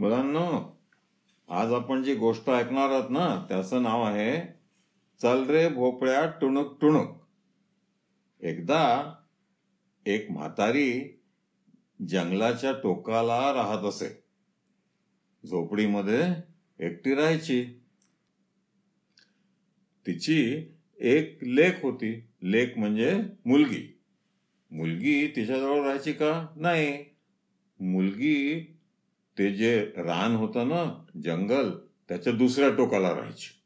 [0.00, 0.78] मुलांनो
[1.48, 4.58] आज आपण जी गोष्ट ऐकणार आहोत ना त्याचं नाव आहे
[5.22, 7.20] चल रे भोपळ्या टुणूक टुणूक.
[8.40, 9.14] एकदा
[10.06, 11.20] एक म्हातारी
[12.08, 14.24] जंगलाच्या टोकाला राहत असे.
[15.46, 16.22] झोपडीमध्ये
[16.78, 17.64] एकटी राहायची.
[20.06, 20.64] तिची
[20.98, 22.28] एक लेक होती.
[22.42, 24.00] लेक म्हणजे मुलगी.
[24.70, 26.46] मुलगी तिच्याजवळ राहायची का?
[26.56, 27.04] नाही.
[27.80, 28.76] मुलगी
[29.40, 31.70] ते जे रान होतं ना जंगल
[32.08, 33.60] त्याच्या दुसऱ्या टोकाला राहायची.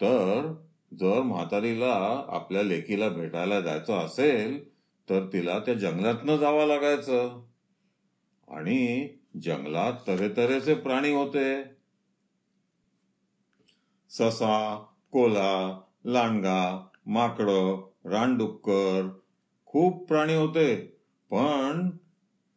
[0.00, 0.54] तर
[1.00, 4.68] जर म्हातारीला आपल्या लेकीला भेटायला जायचं असेल
[5.10, 7.44] तर तिला त्या जंगलातनं जावं लागायचं.
[8.48, 9.08] आणि
[9.42, 11.64] जंगलात तऱ्हेतऱ्हेचे प्राणी होते.
[14.10, 19.18] ससा कोला लांडगा माकडं रानडुक्कर
[19.66, 20.96] खूप प्राणी होते.
[21.30, 21.90] पण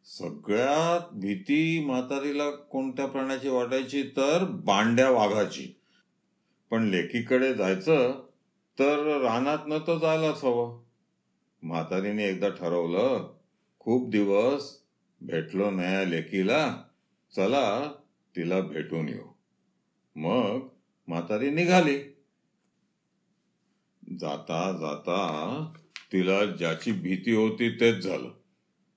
[0.04, 4.02] सगळ्यात भीती म्हातारीला कोणत्या प्राण्याची वाटायची?
[4.02, 5.80] तर बांड्या वाघाची.
[6.70, 8.26] पण लेकीकडे जायचं
[8.78, 10.82] तर रानात न तर जायलाच हवं.
[11.62, 13.34] म्हातारीने एकदा ठरवलं
[13.78, 14.78] खूप दिवस
[15.20, 16.82] भेटलो नाही लेकीला
[17.36, 17.92] चला
[18.36, 19.28] तिला भेटून येऊ.
[20.16, 20.68] मग
[21.08, 21.98] म्हातारी निघाली.
[24.18, 25.72] जाता जाता
[26.12, 28.43] तिला ज्याची भीती होती तेच झालं.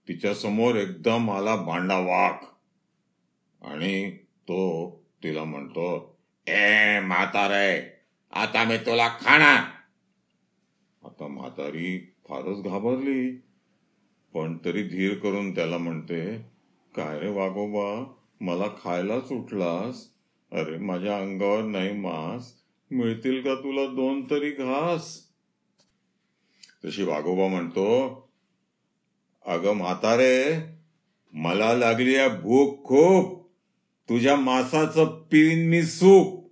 [0.08, 2.46] तिच्या समोर एकदम आला भांडा वाघ
[3.62, 4.90] आणि तो
[5.24, 7.98] तिला म्हणतो ए म्हातारे
[8.32, 9.64] आता मी तुला खाणार.
[11.06, 13.32] आता म्हातारी फारच घाबरली.
[14.34, 16.38] पण तरी धीर करून त्याला म्हणते
[16.96, 20.10] काय रे वाघोबा मला खायला सुटलास
[20.52, 22.54] अरे माझ्या अंगावर नाही मांस.
[22.92, 25.28] मिळतील का तुला दोन तरी घास?
[26.86, 28.27] तशी वाघोबा म्हणतो
[29.48, 30.56] अगं म्हातारे
[31.34, 33.48] मला लागली आहे भूक खूप.
[34.10, 36.48] तुझ्या मासाचं पिन मी सूप.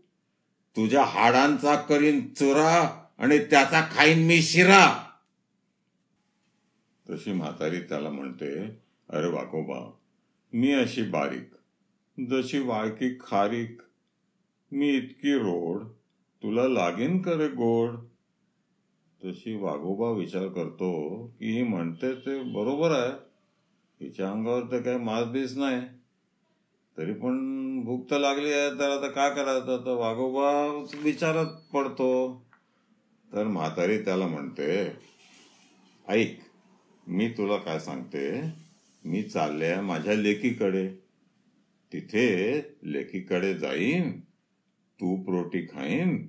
[0.76, 5.08] तुझ्या हाडांचा करीन चुरा आणि त्याचा खाईन मी शिरा.
[7.10, 8.66] तशी म्हातारी त्याला म्हणते
[9.10, 9.92] अरे वाकोबा
[10.54, 11.50] मी अशी बारीक
[12.30, 13.82] जशी वाळकी खारीक.
[14.72, 15.84] मी इतकी रोड
[16.44, 17.96] तुला लागेन करे गोड?
[19.24, 23.12] तशी वाघोबा विचार करतो की ही म्हणते ते बरोबर आहे.
[24.02, 25.82] हिच्या अंगावर तर काही मासबीस नाही.
[26.98, 27.38] तरी पण
[27.84, 29.86] भूक तर लागली आहे तर आता काय करायचं?
[29.86, 30.66] तर वाघोबा
[31.04, 32.46] विचारत पडतो.
[33.34, 34.98] तर म्हातारी त्याला म्हणते
[36.08, 36.40] ऐक
[37.08, 38.42] मी तुला काय सांगते?
[39.06, 40.88] मी चालले माझ्या लेकीकडे.
[41.94, 44.20] तिथे लेकीकडे जाईन
[45.00, 46.28] तूप रोटी खाईन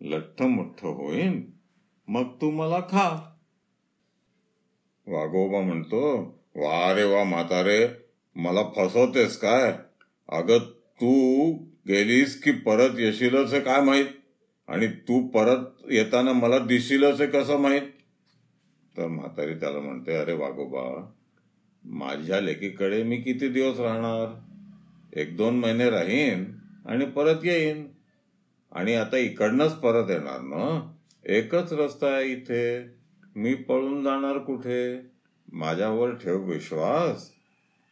[0.00, 1.53] लठ्ठ मोठ्ठ होईन
[2.08, 3.30] मग तू मला खा.
[5.06, 6.16] वाघोबा म्हणतो
[6.54, 7.88] वा रे वा म्हातारे
[8.36, 9.78] मला फसवतेस काय?
[10.28, 10.58] अगं
[11.00, 11.52] तू
[11.88, 14.06] गेलीस की परत येशीलच काय माहीत?
[14.68, 15.58] आणि तू परत
[15.90, 17.82] येताना मला दिशीलच कसं माहीत?
[18.96, 21.10] तर म्हातारी त्याला म्हणते अरे वाघोबा
[21.84, 24.40] माझ्या लेकीकडे मी किती दिवस राहणार?
[25.20, 26.44] एक दोन महिने राहीन
[26.86, 27.88] आणि परत येईन.
[28.72, 30.93] आणि आता इकडनंच परत येणार ना?
[31.26, 32.84] एकच रस्ता आहे इथे.
[33.36, 34.98] मी पळून जाणार कुठे?
[35.52, 37.30] माझ्यावर ठेव विश्वास.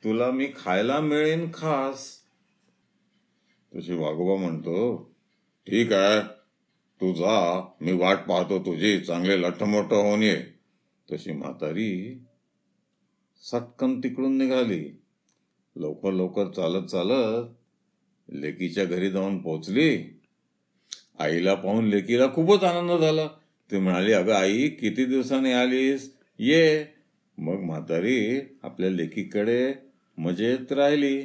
[0.04, 2.16] तुला मी खायला मिळेन खास.
[3.74, 5.10] तुझी वाघोबा म्हणतो
[5.66, 6.20] ठीक आहे
[7.00, 10.42] तू जा मी वाट पाहतो तुझी चांगले लठमोठ होऊन ये.
[11.12, 12.22] तशी म्हातारी
[13.40, 15.00] सटकन तिकडून निघाली.
[15.76, 17.44] लवकर लवकर चालत चालत
[18.32, 20.21] लेकीच्या घरी जाऊन पोचली
[21.18, 23.26] आईला पाहून लेकीला खूपच आनंद झाला.
[23.70, 26.14] ती म्हणाली अगं आई किती दिवसांनी आलीस?
[26.38, 26.84] ये.
[27.38, 29.74] मग म्हातारी आपल्या लेकीकडे
[30.18, 31.22] मजेत राहिली.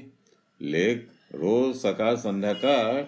[0.62, 3.04] लेक रोज सकाळ संध्याकाळ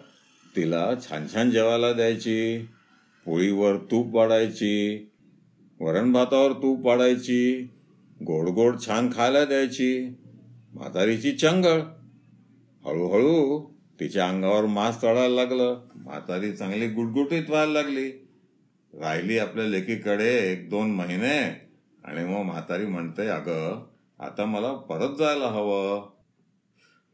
[0.55, 2.59] तिला छान छान जेवायला द्यायची.
[3.25, 5.09] पोळीवर तूप वाढायची.
[5.79, 7.67] वरण भातावर तूप वाढायची.
[8.23, 10.09] गोड गोड छान खायला द्यायची.
[10.73, 11.79] म्हातारीची चंगळ.
[12.85, 13.65] हळूहळू
[13.99, 15.88] तिच्या अंगावर मांस चढायला लागलं.
[15.99, 18.11] म्हातारी चांगली गुटगुटीत व्हायला लागली.
[18.93, 21.39] राहिली आपल्या लेकीकडे एक दोन महिने
[22.03, 23.87] आणि मग म्हातारी म्हणते अगं
[24.19, 26.09] आता मला परत जायला हवं.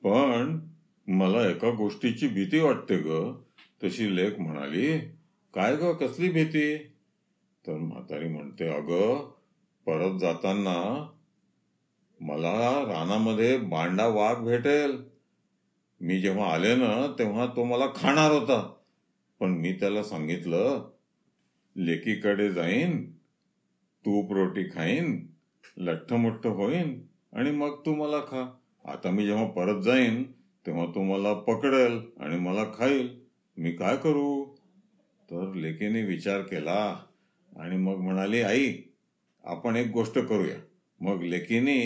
[0.03, 0.59] पण
[1.07, 3.35] मला एका गोष्टीची भीती वाटते ग.
[3.83, 4.99] तशी लेख म्हणाली
[5.53, 6.77] काय ग कसली भीती?
[7.67, 9.31] तर म्हातारी म्हणते अगं
[9.85, 11.09] परत जाताना
[12.19, 15.14] मला रानामध्ये बांडा वाघ भेटेल.
[16.01, 18.73] मी जेव्हा आले ना तेव्हा तो मला खाणार होता.
[19.39, 20.89] पण मी त्याला सांगितलं
[21.75, 23.11] लेकीकडे जाईन
[24.05, 25.27] तूप रोटी खाईन
[25.77, 27.01] लठ्ठमोठ्ठ होईन
[27.33, 28.53] आणि मग तू मला खा.
[28.85, 30.23] आता मी जेव्हा परत जाईन
[30.65, 33.19] तेव्हा तो मला पकडेल आणि मला खाईल.
[33.57, 34.55] मी काय करू?
[35.31, 37.03] तर लेकीने विचार केला
[37.59, 38.73] आणि मग म्हणाली आई
[39.43, 40.57] आपण एक गोष्ट करूया.
[40.99, 41.77] मग लेकीने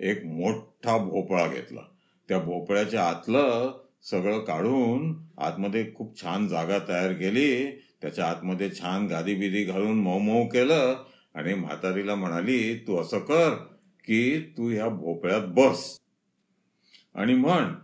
[0.00, 1.80] एक मोठा भोपळा घेतला.
[2.28, 3.72] त्या भोपळ्याच्या आतलं
[4.02, 7.66] सगळं काढून आतमध्ये खूप छान जागा तयार केली.
[8.02, 10.94] त्याच्या आतमध्ये छान गादी बिदी घालून मऊ मऊ केलं
[11.34, 13.54] आणि म्हातारीला म्हणाली तू असं कर
[14.04, 16.00] की तू ह्या भोपळ्यात बस.
[17.14, 17.74] आणि म्हण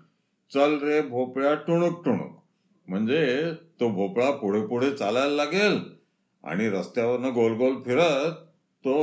[0.55, 2.45] चल रे भोपळ्या टुणूक टुणूक.
[2.89, 5.79] म्हणजे तो भोपळा पुढे पुढे चालायला लागेल
[6.45, 8.33] आणि रस्त्यावरनं गोल गोल फिरत
[8.85, 8.97] तो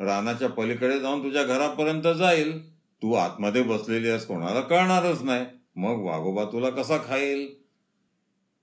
[0.00, 2.60] रानाच्या पलीकडे जाऊन तुझ्या घरापर्यंत जाईल.
[3.02, 5.46] तू आतमध्ये बसलेली आहेस कोणाला कळणारच नाही.
[5.76, 7.54] मग वाघोबा तुला कसा खाईल?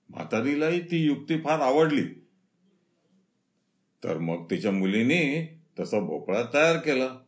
[0.08, 2.02] म्हातारीलाही ती युक्ती फार आवडली.
[4.04, 7.18] तर मग तिच्या मुलीने तसा भोपळा तयार केला.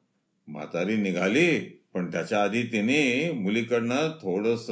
[0.49, 1.61] म्हातारी निघाली
[1.95, 4.71] पण त्याच्या आधी तिने मुलीकडनं थोडस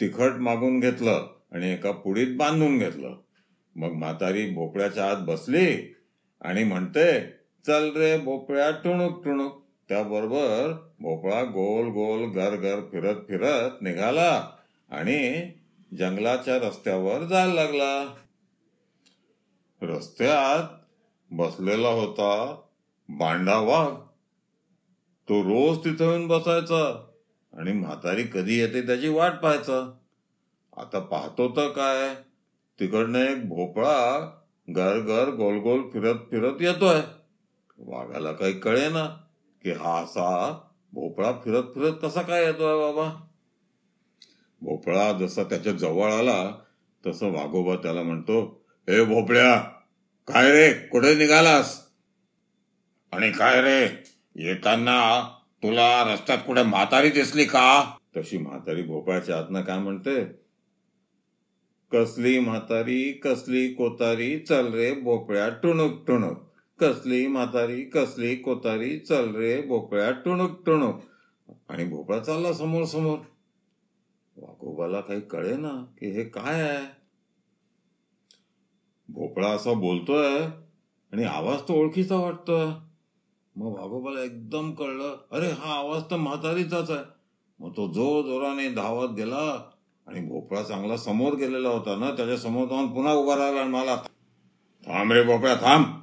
[0.00, 3.16] तिखट मागून घेतलं आणि एका पुडीत बांधून घेतलं.
[3.76, 5.94] मग म्हातारी भोपळ्याच्या आत बसली
[6.40, 7.20] आणि म्हणते
[7.66, 9.67] चल रे भोपळ्या टुणूक टुणूक.
[9.88, 14.50] त्याबरोबर भोपळा गोल गोल घर घर फिरत फिरत निघाला
[14.90, 15.50] आणि
[15.98, 18.14] जंगलाच्या रस्त्यावर जायला लागला.
[19.82, 20.62] रस्त्यात
[21.30, 22.60] बसलेला होता
[23.08, 23.94] बांडा वाघ.
[25.28, 27.08] तो रोज तिथं येऊन बसायचा
[27.52, 29.92] आणि म्हातारी कधी येते त्याची वाट पाहायचा.
[30.76, 32.14] आता पाहतो तर काय
[32.80, 34.30] तिकडनं एक भोपळा
[34.68, 37.00] घर घर गोल गोल फिरत फिरत येतोय.
[37.78, 39.24] वाघाला काही कळे ना
[39.64, 40.58] की हा असा
[40.92, 43.08] भोपळा फिरत फिरत कसा काय येतोय बाबा?
[44.60, 46.54] भोपळा जसा त्याच्याजवळ आला
[47.06, 49.58] तसं वाघोबा त्याला म्हणतो हे भोपळ्या
[50.28, 50.72] काय रे?
[50.72, 51.88] कुठे निघालास?
[53.12, 54.04] आणि काय रे?
[54.34, 55.28] येताना
[55.62, 57.94] तुला रस्त्यात कुठे म्हातारी दिसली का?
[58.16, 60.24] तशी म्हातारी भोपळ्याच्या आतनं काय म्हणते
[61.92, 66.47] कसली म्हातारी कसली कोतारी चल रे भोपळ्या टुणूक टुणूक.
[66.80, 71.00] कसली म्हातारी कसली कोतारी चल रे भोपळ्या टुणूक टुणूक.
[71.68, 73.18] आणि भोपळा चालला समोर समोर.
[74.36, 76.86] वाघोबाला काही कळे ना की हे काय आहे?
[79.08, 80.38] भोपळा असा बोलतोय
[81.12, 82.66] आणि आवाज तो ओळखीचा वाटतोय.
[83.56, 87.04] मग वाघोबाला एकदम कळलं अरे हा आवाज तर म्हातारीचाच आहे.
[87.60, 89.70] मग तो जोर जोराने धावत गेला
[90.06, 93.96] आणि भोपळा चांगला समोर गेलेला होता ना त्याच्यासमोर जाऊन पुन्हा उभा राहिला आणि मला
[94.86, 95.97] थांब रे भोपळ्या थांब.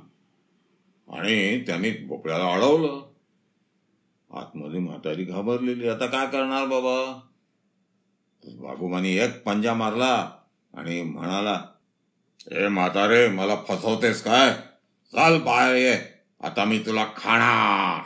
[1.08, 3.06] आणि त्यांनी भोपळ्याला अडवलं.
[4.32, 5.88] आतमध्ये म्हातारी घाबरलेली.
[5.88, 7.22] आता काय करणार बाबा?
[8.44, 10.32] बाबूमानी एक पंजा मारला
[10.74, 11.66] आणि म्हणाला
[12.52, 14.54] ए म्हातारे मला फसवतेस काय?
[15.16, 16.02] चाल बाहेर ये.
[16.42, 18.04] आता मी तुला खाणार.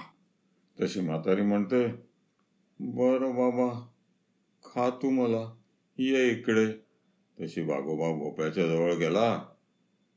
[0.82, 1.88] तशी म्हातारी म्हणते
[2.80, 3.88] बर बाबा
[4.66, 5.56] खा तू मला.
[5.98, 6.74] ये इकडे.
[7.40, 9.44] तशी बागोबा भोपळ्याच्या जवळ गेला.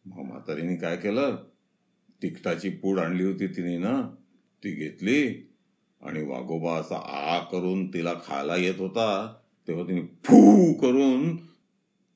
[0.04, 1.36] मग म्हातारीने काय केलं?
[2.22, 4.00] तिखटाची पूड आणली होती तिने ना
[4.62, 5.22] ती घेतली
[6.00, 9.36] आणि वाघोबा असा आ करून तिला खायला येत होता.
[9.68, 11.36] तेव्हा तिने फू करून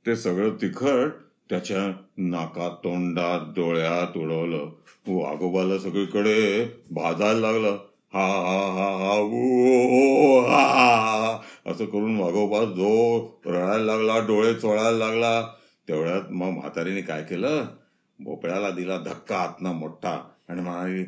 [0.06, 1.10] ते सगळं तिखट
[1.50, 4.68] त्याच्या नाकात तोंडात डोळ्यात उडवलं.
[5.06, 7.76] वाघोबाला सगळीकडे भाजायला लागलं.
[8.14, 12.90] हा हा हा हा ओ हा असं करून वाघोबा जो
[13.46, 15.40] रडायला लागला डोळे चोळायला लागला
[15.88, 17.64] तेवढ्यात मग म्हातारीने काय केलं?
[18.18, 21.04] भोपळ्याला दिला धक्का आतनं मोठा आणि म्हणाली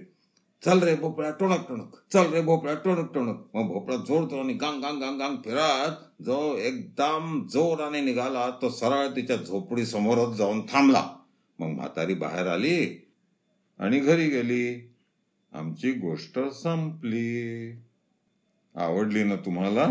[0.65, 3.37] चल रे भोपळ्या टोणक टोणक चल रे भोपळ्या टोणक टोणक.
[3.55, 9.07] मग भोपळा जोर जोराने गांग गांग गांग गांग फिरत जो एकदम जोराने निघाला तो सरळ
[9.07, 11.17] तिच्या झोपडी समोरच जाऊन थांबला.
[11.59, 13.11] मग म्हातारी बाहेर आली
[13.79, 14.95] आणि घरी गेली.
[15.53, 17.73] आमची गोष्ट संपली.
[18.75, 19.87] आवडली ना तुम्हाला?